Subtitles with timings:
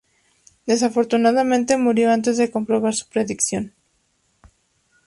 [0.65, 3.71] Desafortunadamente, murió antes de comprobar su predicción.